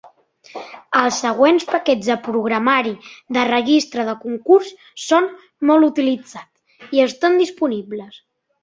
Els 1.01 1.19
següents 1.25 1.65
paquets 1.73 2.09
de 2.13 2.17
programari 2.29 2.95
de 3.39 3.45
registre 3.51 4.07
de 4.11 4.17
concurs 4.25 4.75
són 5.05 5.33
molt 5.73 5.91
utilitzats 5.93 6.93
i 7.01 7.09
estan 7.11 7.41
disponibles. 7.47 8.23